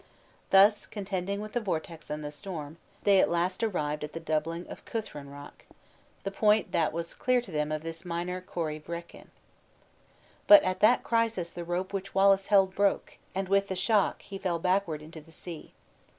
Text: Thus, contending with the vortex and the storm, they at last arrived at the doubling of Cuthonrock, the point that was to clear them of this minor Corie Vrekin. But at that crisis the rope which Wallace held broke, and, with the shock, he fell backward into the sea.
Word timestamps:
Thus, 0.49 0.87
contending 0.87 1.41
with 1.41 1.53
the 1.53 1.59
vortex 1.59 2.09
and 2.09 2.23
the 2.25 2.31
storm, 2.31 2.77
they 3.03 3.19
at 3.19 3.29
last 3.29 3.61
arrived 3.61 4.03
at 4.03 4.13
the 4.13 4.19
doubling 4.19 4.65
of 4.67 4.83
Cuthonrock, 4.83 5.67
the 6.23 6.31
point 6.31 6.71
that 6.71 6.91
was 6.91 7.11
to 7.11 7.17
clear 7.17 7.39
them 7.39 7.71
of 7.71 7.83
this 7.83 8.03
minor 8.03 8.41
Corie 8.41 8.79
Vrekin. 8.81 9.27
But 10.47 10.63
at 10.63 10.79
that 10.79 11.03
crisis 11.03 11.51
the 11.51 11.63
rope 11.63 11.93
which 11.93 12.15
Wallace 12.15 12.47
held 12.47 12.73
broke, 12.73 13.19
and, 13.35 13.47
with 13.47 13.67
the 13.67 13.75
shock, 13.75 14.23
he 14.23 14.39
fell 14.39 14.57
backward 14.57 15.03
into 15.03 15.21
the 15.21 15.31
sea. 15.31 15.71